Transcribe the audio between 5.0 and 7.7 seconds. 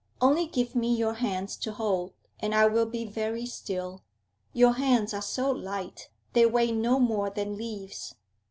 are so light; they weigh no more than